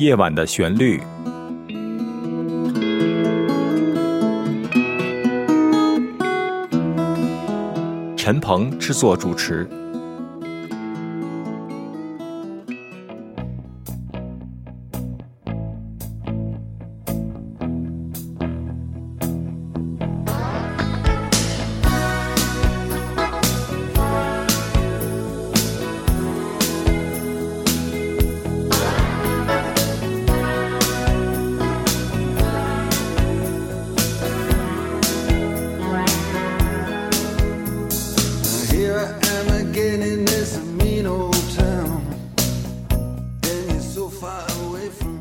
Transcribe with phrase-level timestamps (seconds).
[0.00, 0.98] 夜晚的旋律，
[8.16, 9.68] 陈鹏制作主持。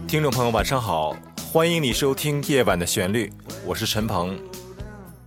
[0.09, 1.15] 听众朋友，晚上好！
[1.53, 3.27] 欢迎你收听《夜晚的旋律》，
[3.63, 4.35] 我是陈鹏。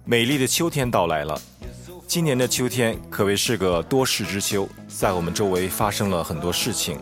[0.05, 1.41] 美丽的秋天到来了，
[2.09, 6.99] 今年的秋天可谓是个多事之秋，在我们周围发生了很多事情。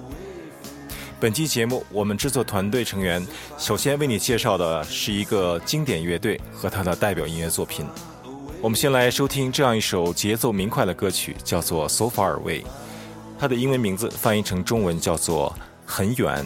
[1.19, 7.87] 本期节目，我们制作团队成员首先为你介绍的是一个经典乐队和他的代表音乐作品。
[8.61, 12.61] 我们先来收听这样一首节奏明快的歌曲，叫做《So Far Away》，
[13.39, 16.45] 它的英文名字翻译成中文叫做《很远》。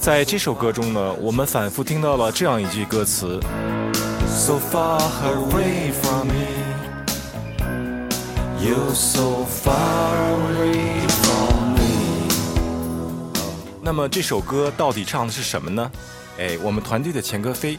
[0.00, 3.38] 在这首歌中呢，我们反复听到了这样一句歌词
[4.26, 6.48] ：So far away from me,
[8.60, 10.99] you're so far away。
[13.90, 15.90] 那么这首歌到底唱的是什么呢？
[16.38, 17.76] 哎，我们团队的钱歌飞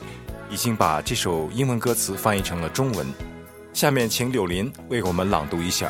[0.49, 3.07] 已经把这首英文歌词翻译成了中文。
[3.71, 5.89] 下面请柳林为我们朗读一下。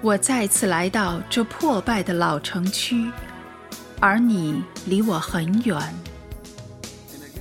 [0.00, 3.12] 我再次来到这破败的老城区。
[4.00, 5.78] 而你离我很远。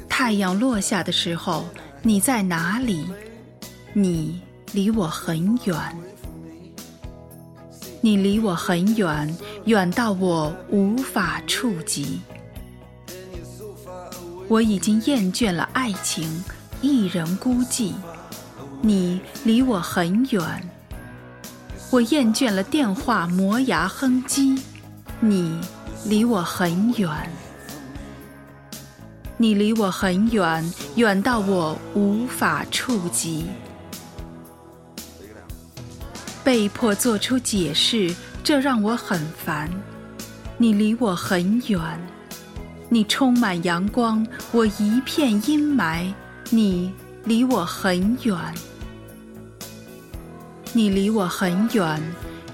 [0.10, 1.70] 太阳落下的时候，
[2.02, 3.08] 你在哪里？
[3.94, 4.42] 你
[4.74, 5.74] 离我很远。
[8.00, 9.36] 你离我很远，
[9.68, 12.22] 远到我无法触及。
[14.48, 16.42] 我已经厌倦了爱情，
[16.82, 17.92] 一人孤寂。
[18.82, 20.70] 你离我很远。
[21.92, 24.60] 我厌倦了电话磨牙哼唧。
[25.20, 25.60] 你。
[26.06, 27.10] 离我很远，
[29.36, 33.48] 你离我很远，远到我无法触及。
[36.46, 38.16] 被迫做出解释，
[38.48, 39.70] 这让我很烦。
[40.58, 41.82] 你离我很远，
[42.88, 46.14] 你充满阳光，我一片阴霾。
[46.50, 46.94] 你
[47.26, 48.38] 离我很远，
[50.72, 52.02] 你离我很远，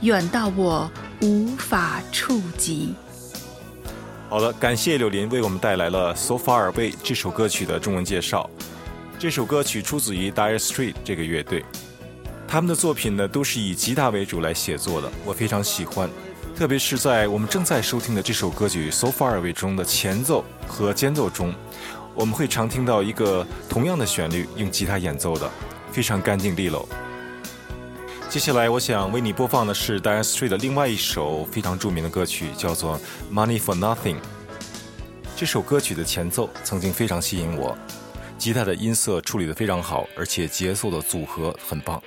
[0.02, 0.90] 远到我
[1.22, 2.96] 无法触及。
[4.30, 8.50] 好的，感谢柳林为我们带来了《So Far Away》这首歌曲的中文介绍。
[9.20, 11.64] 这首歌曲出自于 Dire Street 这个乐队，
[12.54, 16.08] 他们的作品呢都是以吉他为主来写作的，我非常喜欢。
[16.56, 21.52] 特别是在我们正在收听的这首歌曲《So Far Away》中的前奏和间奏中，
[22.14, 25.50] 我们会常听到一个同样的旋律用吉他演奏的，
[25.92, 26.88] 非常干净利落。
[28.30, 33.00] 接下来，我想为你播放的是 Dire Street 的另外一首非常著名的歌曲，叫做
[33.34, 34.18] 《Money for Nothing》。
[35.36, 37.76] 这首歌曲的前奏曾经非常吸引我，
[38.38, 42.00] 吉他的音色处理得非常好，而且节奏的组合很棒。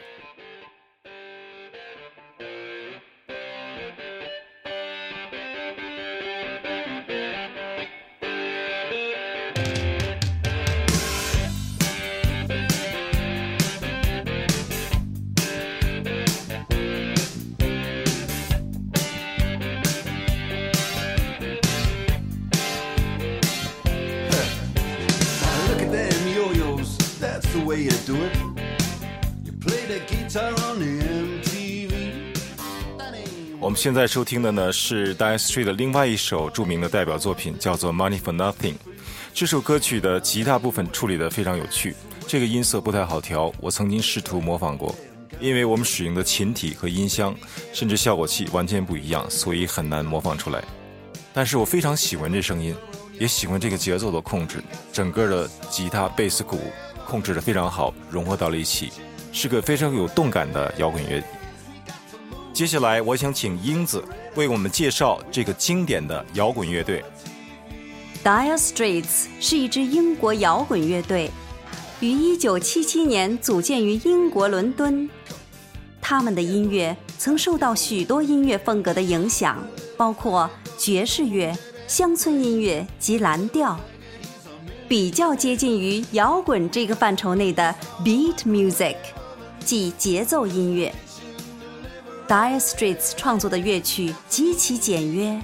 [33.87, 38.73] 现在收听的呢是 Dire Straits 的另外一首著名的代表作品，叫做《Money for Nothing》。
[39.33, 41.95] 这首歌曲的吉他部分处理的非常有趣，
[42.27, 44.93] 这个音色不太好调，我曾经试图模仿过，
[45.39, 47.33] 因为我们使用的琴体和音箱，
[47.73, 50.65] 甚至效果器完全不一样，所以很难模仿出来。
[51.33, 52.75] 但是我非常喜欢这声音，
[53.21, 54.61] 也喜欢这个节奏的控制，
[54.93, 56.59] 整个的吉他、贝斯、鼓
[57.07, 58.91] 控制的非常好，融合到了一起，
[59.31, 61.23] 是个非常有动感的摇滚乐。
[62.57, 64.03] 接下来，我想请英子
[64.35, 67.05] 为我们介绍这个经典的摇滚乐队。
[68.25, 71.31] Dire Straits 是一支英国摇滚乐队，
[72.01, 75.07] 于1977年组建于英国伦敦。
[76.01, 79.63] 他们的音乐曾受到许多音乐风格的影响，
[79.99, 80.49] 包括
[80.79, 81.55] 爵士乐、
[81.87, 83.79] 乡村音乐及蓝调。
[84.89, 88.97] 比较接近于摇滚这个范畴内的 Beat Music，
[89.63, 90.91] 即节奏音乐。
[92.29, 95.41] Dire Straits 创作的乐曲极其简约，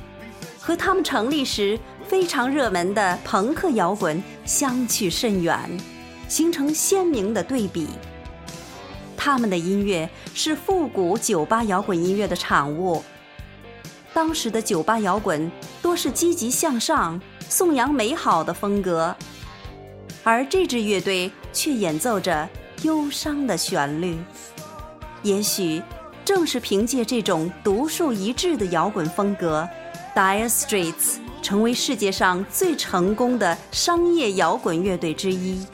[0.59, 5.57] 和他们成立时非常热门的朋克摇滚相去甚远，
[6.27, 7.87] 形成鲜明的对比。
[9.17, 13.05] 他们的音乐是复古酒吧摇滚音乐的产物。
[14.13, 15.49] 当时的酒吧摇滚
[15.81, 19.15] 多是积极向上、颂扬美好的风格，
[20.25, 22.49] 而这支乐队却演奏着
[22.83, 24.19] 忧伤的旋律。
[25.23, 25.81] 也许。
[26.25, 29.69] 正是凭借这种独树一帜的摇滚风格
[30.15, 35.65] ，Dire Straits 成为世界上最成功的商业摇滚乐队之一。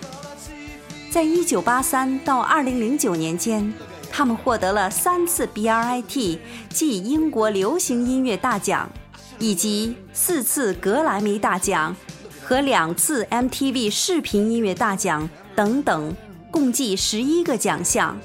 [1.10, 3.72] 在1983到2009年间，
[4.10, 6.38] 他们获得了三次 BRIT，
[6.70, 8.90] 即英国流行音乐大奖，
[9.38, 11.94] 以及四次格莱美大奖
[12.42, 16.14] 和两次 MTV 视频音乐大奖等等，
[16.50, 18.18] 共计十一个奖项。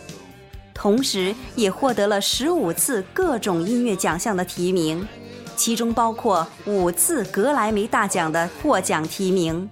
[0.83, 5.07] 同时，也获得了十五次各种音乐奖项的提名，
[5.55, 9.69] 其中包括五次格莱美大奖的获奖提名。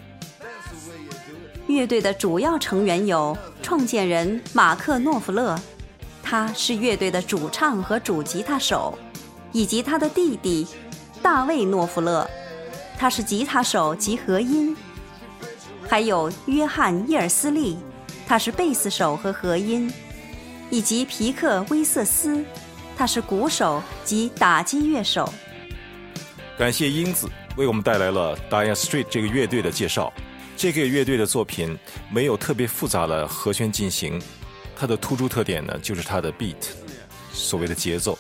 [1.68, 5.60] 乐队的主要成员有创建人马克·诺夫勒，
[6.24, 8.98] 他是乐队的主唱和主吉他手，
[9.52, 10.66] 以及他的弟弟
[11.22, 12.26] 大卫·诺夫勒，
[12.98, 14.74] 他是吉他手及和音。
[15.90, 17.78] 还有约翰·伊尔斯利，
[18.26, 19.92] 他是贝斯手和和音。
[20.72, 22.44] 以及皮克·威瑟斯，
[22.98, 25.32] 他是鼓手及打击乐手。
[26.58, 30.12] 感谢英子为我们带来了 Dire Street 这个乐队的介绍。
[30.56, 31.78] 这个乐队的作品
[32.10, 34.22] 没有特别复杂的和弦进行，
[34.74, 36.56] 它的突出特点呢就是它的 beat，
[37.34, 38.18] 所谓的节奏。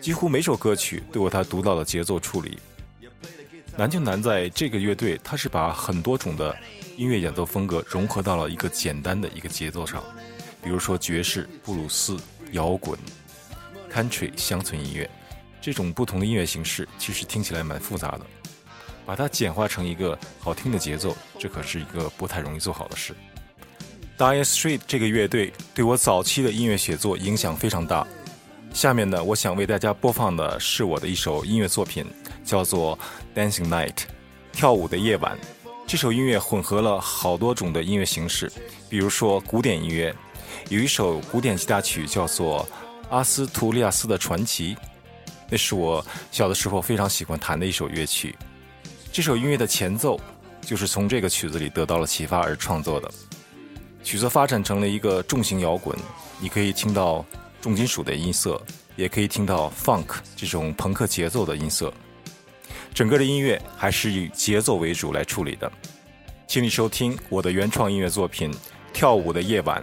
[0.00, 2.58] 几乎每首歌曲都有它独到的节奏处理。
[3.76, 6.56] 难就难在这个乐队，它是把很多种的
[6.96, 10.02] 音乐演奏风格融合到了一个简单的一个节奏上。
[10.62, 12.16] 比如说爵士、布鲁斯、
[12.52, 12.98] 摇滚、
[13.92, 15.08] country、乡村音乐，
[15.60, 18.20] 这种不同的音乐形式，其实听起来蛮复杂的。
[19.06, 23.14] 把它简化成一个好听的节奏，这可是一个不太容易做好的事。
[24.16, 28.06] Dire Street 这个乐队对我早期的音乐写作影响非常大。
[28.72, 32.06] 下面呢，我想为大家播放的是我的一首音乐作品，
[32.44, 32.96] 叫做
[33.36, 33.94] 《Dancing Night》，
[34.52, 35.36] 跳舞的夜晚。
[35.88, 38.52] 这首音乐混合了好多种的音乐形式，
[38.88, 40.14] 比如说古典音乐。
[40.68, 42.66] 有一首古典吉他曲叫做
[43.08, 44.74] 《阿斯图利亚斯的传奇》，
[45.48, 48.36] 那是我小的时候非常喜欢弹的一首乐曲。
[49.12, 50.20] 这首音乐的前奏
[50.60, 53.10] 就是从这个曲子里得到了启发而创作的。
[54.04, 55.96] 曲子发展成了一个重型摇滚，
[56.38, 57.24] 你可以听到
[57.60, 58.60] 重金属的音色，
[58.96, 61.92] 也可以听到 funk 这种朋克节奏的音色。
[62.94, 65.70] 整个的音乐还是以节奏为主来处理的。
[66.46, 68.52] 请你收听我的原创音乐作品
[68.92, 69.80] 《跳舞的夜晚》。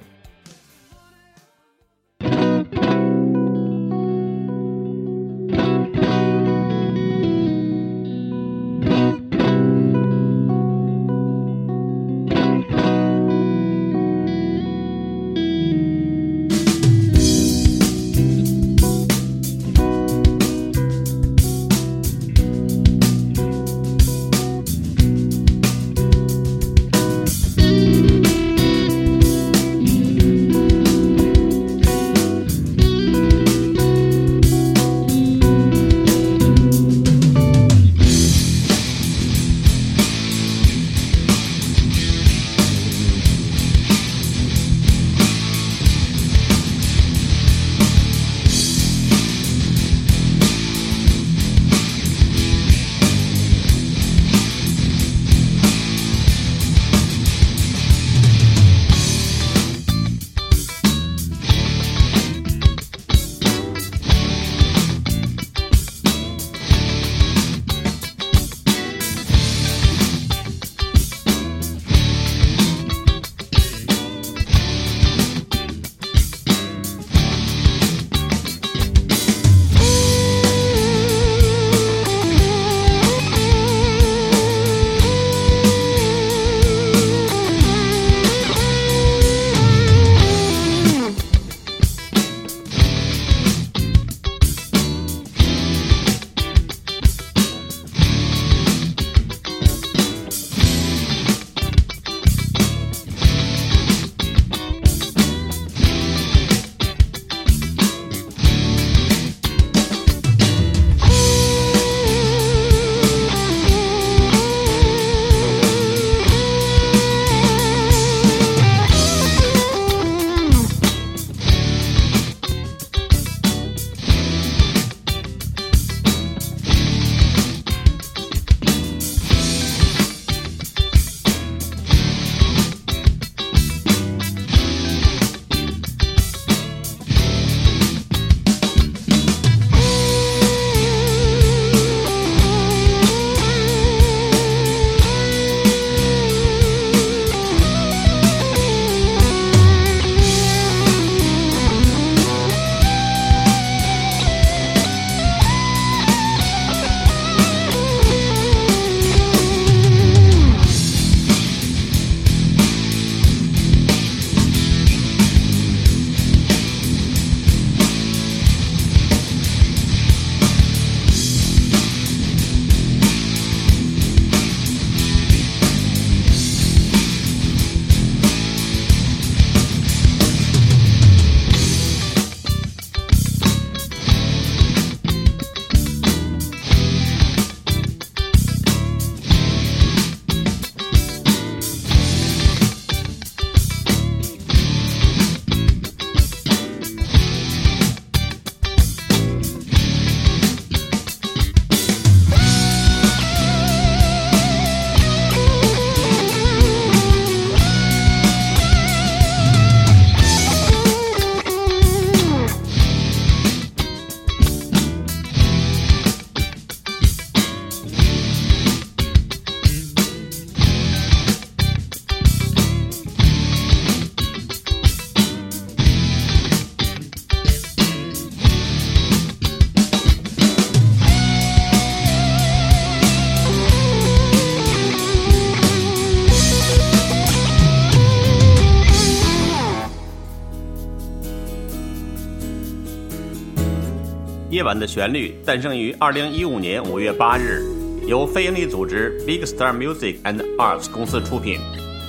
[244.57, 247.61] 夜晚的旋律诞生于二零一五年五月八日，
[248.07, 251.59] 由非营利组织 Big Star Music and Arts 公司出品。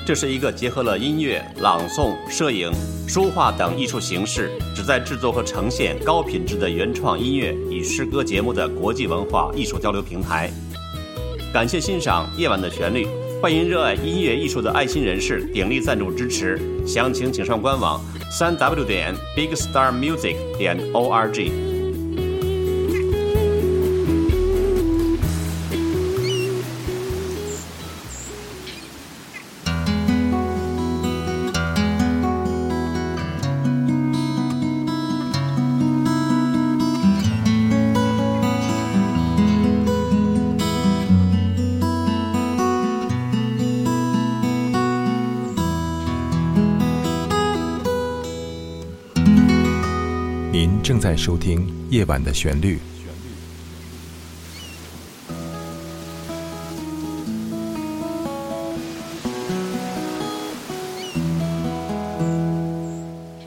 [0.06, 2.72] 这是一个结合了音乐、朗诵、摄影、
[3.06, 10.50] 书画等艺术形式，旨在制作和呈现高品质的原创音乐与诗歌节目的国际文化艺术交流平台。
[11.52, 13.04] 感谢欣赏《夜晚的旋律》，
[13.42, 16.58] 欢迎热爱音乐艺术的爱心人士鼎力赞助支持。
[16.86, 18.00] 详情请上官网：
[18.30, 21.77] 三 w 点 bigstarmusic 点 org。
[51.18, 52.76] 收听《夜晚的旋律》，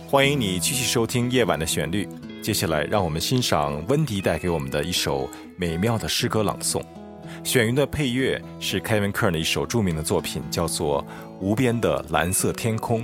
[0.05, 2.05] 欢迎你继续收听《夜晚的旋律》。
[2.41, 6.83] 接下来，让我们欣赏温迪带给我们的一首美妙的诗歌朗诵。
[7.45, 11.01] 选用的配乐是 Kevin Kern 的一首著名的作品，叫做
[11.39, 13.01] 《无边的蓝色天空》。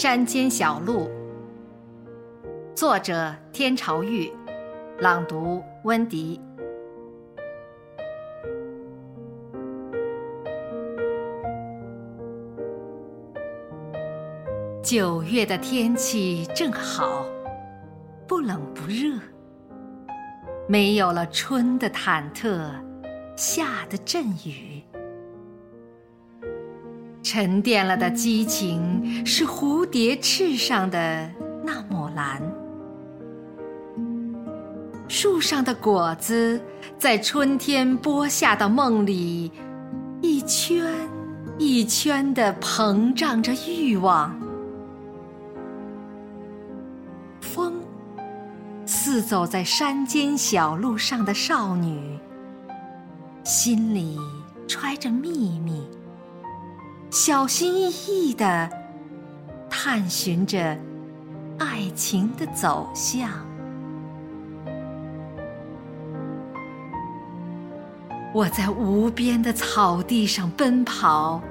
[0.00, 1.10] 山间小路，
[2.74, 4.32] 作者天朝玉，
[4.98, 6.40] 朗读温迪。
[14.82, 17.26] 九月的天气正好，
[18.26, 19.20] 不冷不热，
[20.66, 22.70] 没有了春的忐忑，
[23.36, 24.82] 夏的阵雨。
[27.22, 31.30] 沉淀了的激情，是蝴蝶翅上的
[31.62, 32.42] 那抹蓝。
[35.06, 36.60] 树上的果子，
[36.98, 39.52] 在春天播下的梦里，
[40.22, 40.86] 一圈
[41.58, 44.34] 一圈地膨胀着欲望。
[47.40, 47.74] 风，
[48.86, 52.18] 似走在山间小路上的少女，
[53.44, 54.16] 心里
[54.66, 55.84] 揣着秘密。
[57.10, 58.70] 小心翼翼地
[59.68, 60.78] 探寻着
[61.58, 63.28] 爱情的走向。
[68.32, 71.42] 我在无边的草地上奔跑，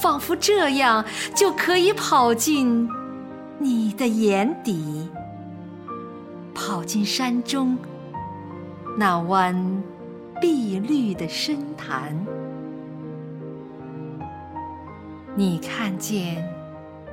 [0.00, 2.88] 仿佛这样就可以跑进
[3.58, 5.10] 你的眼底，
[6.54, 7.76] 跑进山中
[8.96, 9.54] 那弯
[10.40, 12.16] 碧绿的深潭。
[15.40, 16.46] 你看见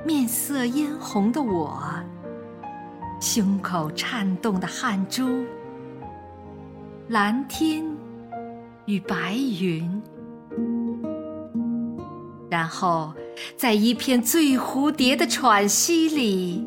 [0.04, 1.82] 面色嫣红的我，
[3.22, 5.46] 胸口颤动的汗珠，
[7.08, 7.82] 蓝天
[8.84, 10.02] 与白云，
[12.50, 13.14] 然后
[13.56, 16.62] 在一片醉蝴蝶的喘息里，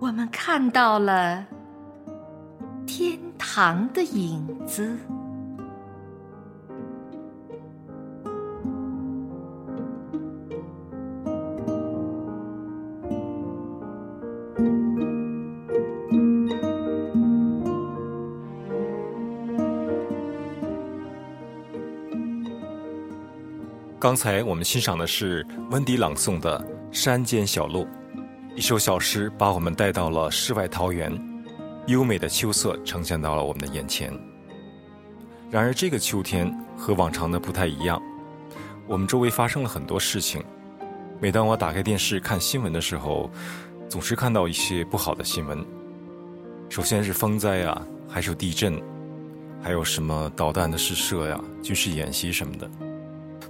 [0.00, 1.46] 我们看到了
[2.88, 4.98] 天堂的影子。
[24.06, 26.64] 刚才我们欣赏的是温迪朗诵的
[26.96, 27.80] 《山间小路》，
[28.54, 31.12] 一首小诗把我们带到了世外桃源，
[31.88, 34.16] 优美的秋色呈现到了我们的眼前。
[35.50, 38.00] 然而，这个秋天和往常的不太一样，
[38.86, 40.40] 我们周围发生了很多事情。
[41.20, 43.28] 每当我打开电视看新闻的时候，
[43.88, 45.66] 总是看到一些不好的新闻。
[46.68, 48.80] 首先是风灾啊，还是地震，
[49.60, 52.70] 还有什么导弹的试射呀、军事演习什么的。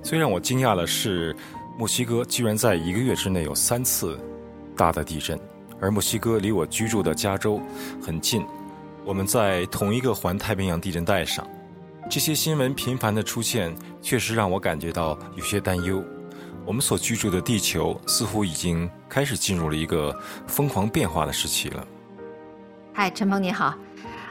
[0.07, 1.35] 最让我惊讶的是，
[1.77, 4.17] 墨西哥居然在一个月之内有三次
[4.77, 5.37] 大的地震，
[5.81, 7.61] 而墨西哥离我居住的加州
[8.01, 8.47] 很近，
[9.05, 11.45] 我们在同一个环太平洋地震带上。
[12.09, 16.01] 这些新闻频繁的出现，确实让我感觉到有些担忧。
[16.65, 20.17] 我们所居住的地球似乎已经开始进入了一个
[20.47, 21.85] 疯狂变化的时期了。
[22.93, 23.75] 嗨，陈鹏你好。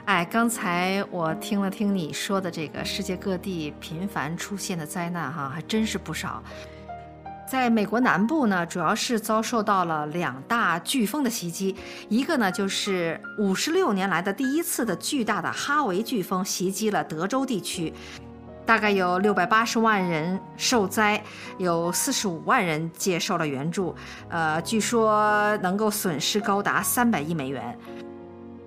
[0.06, 6.44] 哎，刚才我听了听你说的这个世界各地频繁出现的灾难，哈，还真是不少。
[7.50, 11.76] 在美国南部呢，主要是遭受到了两大飓风的袭击，
[12.08, 17.92] 一个呢就是五十六年来的第一次的巨大的哈维飓风袭击了德州地区，
[18.64, 21.20] 大概有六百八十万人受灾，
[21.58, 23.96] 有四十五万人接受了援助，
[24.30, 27.76] 呃，据说能够损失高达三百亿美元。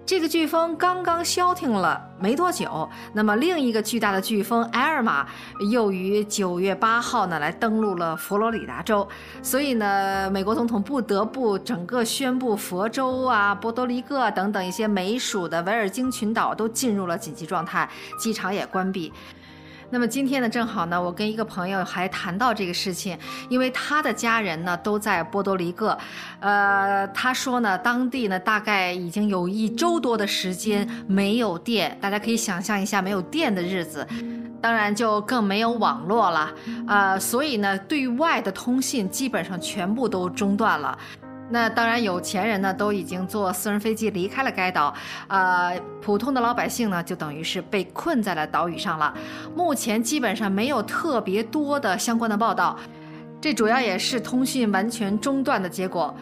[0.08, 5.28] 这个飓风刚刚消停了没多久，那么另一个巨大的飓风埃尔玛
[5.70, 9.06] 又于九月八号呢来登陆了佛罗里达州，
[9.42, 17.86] 所以呢，美国总统不得不整个宣布佛州啊、波多黎各等等一些美属的维尔京群岛都进入了紧急状态，
[18.18, 19.12] 机场也关闭。
[19.90, 25.96] 那么今天呢，正好呢，我跟一个朋友还谈到这个事情，因为他的家人呢都在波多黎各，
[26.40, 34.06] 呃，他说呢，当地呢大概已经有一周多的时间没有电，大家可以想象一下没有电的日子，
[34.60, 36.52] 当然就更没有网络了，
[36.86, 40.98] 呃，所以呢，对外的通信基本上全部都中断了。
[41.50, 44.94] 那当然，有钱人呢都已经坐私人飞机离开了该岛，
[45.28, 49.14] 呃，普通的老百姓呢就等于是被困在了岛屿上了。
[49.56, 52.78] 目前基本上没有特别多的相关的报道，
[53.40, 56.14] 这主要也是通讯完全中断的结果。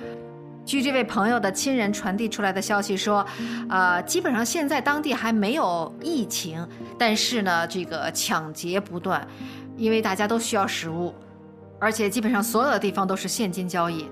[0.64, 3.26] 据这位朋友的亲人传递出来的消息说，
[3.68, 6.66] 呃，基本上现在当地还没有疫情，
[6.98, 9.26] 但是呢，这个抢劫不断，
[9.76, 11.12] 因为大家都需要食物，
[11.80, 14.08] 而且基本上所有的地方都是现金交易。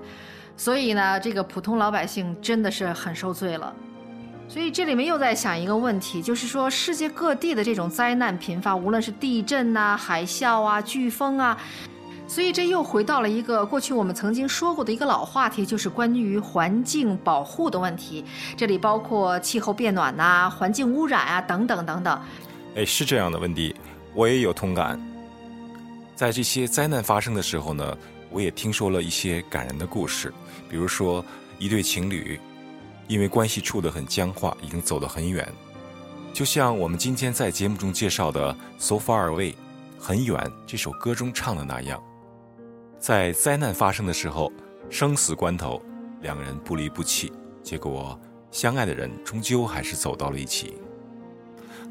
[0.57, 3.73] 所以呢，这个普通老百姓真的是很受罪了。
[4.47, 11.57] 所以这里面又在想一个问题，就是说世界各地的这种灾难频发，无论是地震呐、海啸啊、飓风啊，
[12.27, 18.23] 所以这又回到了一个过去我们曾经说过的一个老话题，就是关于环境保护的问题。
[18.55, 22.21] 这里包括气候变暖呐、环境污染啊等等等等。
[22.75, 23.75] 哎，是这样的温迪，
[24.13, 24.99] 我也有同感。
[26.15, 27.97] 在这些灾难发生的时候呢，
[28.29, 30.31] 我也听说了一些感人的故事。
[30.69, 31.23] 比如说，
[31.59, 32.39] 一对情侣
[33.07, 35.47] 因为关系处得很僵化，已经走得很远，
[36.33, 39.53] 就像我们今天在节目中介绍的《So Far Away》
[39.99, 42.03] 很远这首歌中唱的那样，
[42.99, 44.51] 在灾难发生的时候，
[44.89, 45.81] 生死关头，
[46.21, 47.31] 两人不离不弃，
[47.63, 48.19] 结果
[48.51, 50.73] 相爱的人终究还是走到了一起。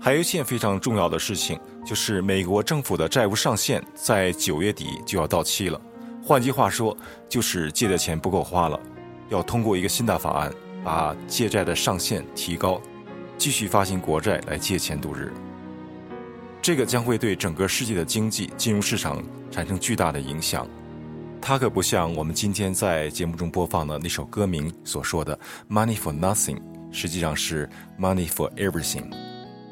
[0.00, 5.80] 还有一件非常重要的事情，就是美国政府的债务上限在九月底就要到期了。
[6.26, 6.96] 换句话说，
[7.28, 8.80] 就是借的钱不够花了，
[9.28, 10.50] 要通过一个新的法案，
[10.82, 12.80] 把借债的上限提高，
[13.36, 15.30] 继续发行国债来借钱度日。
[16.62, 20.66] 这个将会对整个世界的经济、金融市场产生巨大的影响。
[21.42, 26.56] 它可不像我们今天在节目中播放的那首歌名所说的 “money for nothing”，
[26.90, 27.68] 实际上是
[28.00, 29.12] “money for everything”。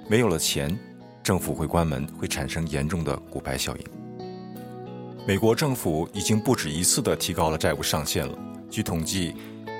[0.06, 0.78] 没有了钱，
[1.22, 4.01] 政府会关门，会产生严重的骨牌效应。
[5.24, 8.36] 美国政府已经不止一次的提高了债务上限了。
[8.68, 9.36] 据统计，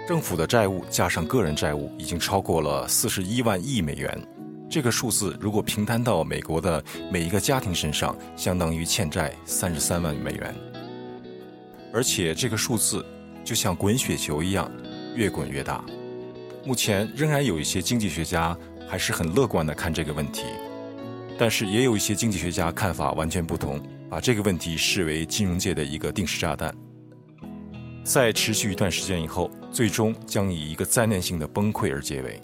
[0.06, 4.16] 政府的债务加上个人债务已经超过了四十一万亿美元。
[4.70, 10.54] 这个数字如果平摊到美国的每一个家庭身上，相当于欠债三十三万美元。
[11.92, 13.04] 而且这个数字
[13.44, 14.70] 就像滚雪球一样，
[15.16, 15.84] 越滚越大。
[16.64, 18.56] 目前仍然有一些经济学家
[18.88, 20.44] 还是很乐观的看这个问题，
[21.36, 23.82] 但是也有一些经济学家看法完全不同。
[24.12, 26.70] 把这个问题视为金融界的一个定时炸弹，
[28.04, 32.38] 在持续一段时间以后，最终将以一个灾难性的崩溃而结尾。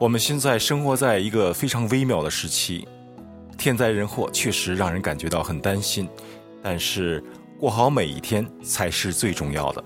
[0.00, 2.88] 我们现在生活在一个非常微妙的时期，
[3.56, 6.08] 天灾人祸确实让人感觉到很担心，
[6.60, 7.22] 但是
[7.56, 9.84] 过好每一天才是最重要的。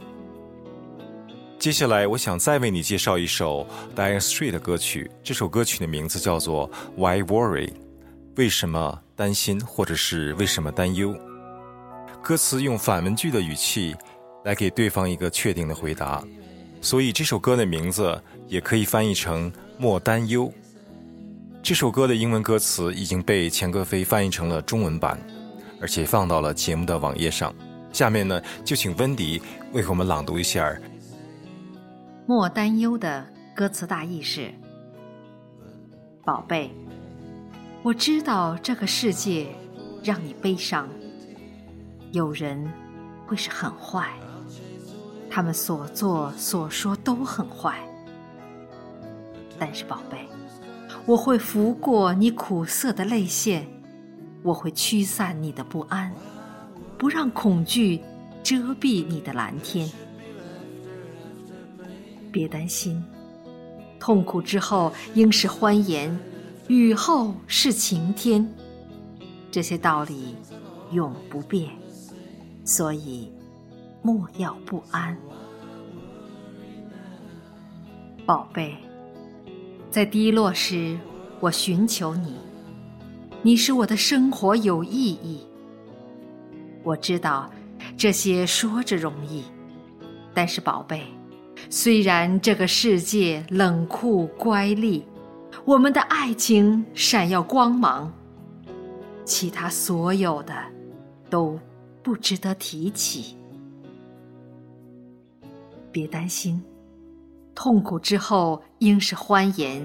[1.58, 7.68] 接下来，我想再为你介绍一首 Dire Straits 的歌曲，这首歌曲的名字叫做《Why Worry》。
[8.36, 11.14] 为什么担心，或者是为什么担忧？
[12.22, 13.96] 歌词用反问句的语气
[14.44, 16.22] 来给对方一个确定的回答，
[16.82, 20.52] 所以这首歌的名字也可以翻译成“莫担忧”。
[21.62, 25.18] 这首歌的英文歌词已经被钱歌飞翻译成了中文版，
[25.80, 27.54] 而且放到了节目的网页上。
[27.90, 29.40] 下面呢，就请温迪
[29.72, 30.68] 为我们朗读一下
[32.26, 34.52] 《莫担忧》的歌词大意是：
[36.22, 36.70] 宝贝。
[37.86, 39.46] 我知道这个世界
[40.02, 40.88] 让你悲伤，
[42.10, 42.68] 有人
[43.24, 44.10] 会是很坏，
[45.30, 47.78] 他们所做所说都很坏。
[49.56, 50.26] 但是宝贝，
[51.06, 53.64] 我会拂过你苦涩的泪腺，
[54.42, 56.12] 我会驱散你的不安，
[56.98, 58.02] 不让恐惧
[58.42, 59.88] 遮蔽你的蓝天。
[62.32, 63.00] 别担心，
[64.00, 66.18] 痛苦之后应是欢颜。
[66.68, 68.46] 雨后是晴天，
[69.50, 70.34] 这些道理
[70.92, 71.70] 永不变。
[72.64, 73.32] 所以
[74.02, 75.16] 莫要不安。
[78.26, 78.74] 宝贝，
[79.88, 80.98] 在低落时，
[81.38, 82.34] 我寻求你，
[83.42, 85.46] 你使我的生活有意义。
[86.82, 87.48] 我知道
[87.96, 89.44] 这些说着容易，
[90.34, 91.04] 但是宝贝，
[91.70, 95.02] 虽然这个世界冷酷乖戾，
[95.66, 98.12] 我们的爱情闪耀光芒。
[99.24, 100.54] 其他所有的
[101.28, 101.58] 都
[102.04, 103.36] 不值得提起。
[105.90, 106.62] 别担心，
[107.52, 109.84] 痛苦之后应是欢颜，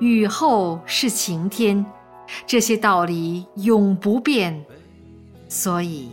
[0.00, 1.82] 雨后是晴天，
[2.46, 4.62] 这些道理永不变，
[5.48, 6.10] 所以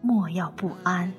[0.00, 1.12] 莫要不安。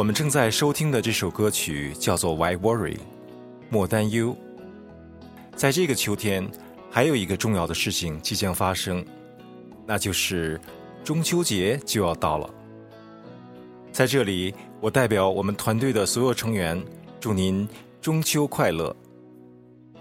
[0.00, 2.96] 我们正在收听的这首歌曲叫做《Why Worry》，
[3.68, 4.34] 莫担忧。
[5.54, 6.50] 在这个秋天，
[6.90, 9.04] 还有一个重要的事情即将发生，
[9.86, 10.58] 那就是
[11.04, 12.48] 中秋节就要到了。
[13.92, 16.82] 在这里，我代表我们团队的所有成员，
[17.20, 17.68] 祝您
[18.00, 18.96] 中秋快乐。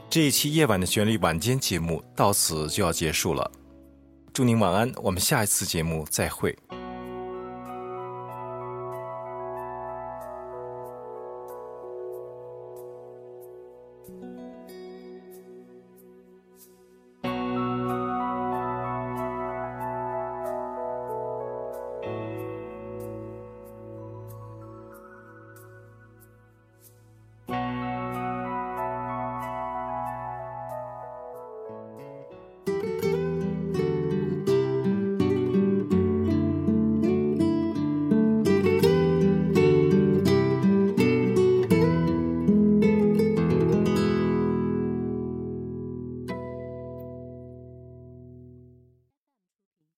[0.10, 3.52] 这一期夜晚的旋律晚间节目到此就要结束了，
[4.32, 6.58] 祝您晚安，我们下一次节目再会。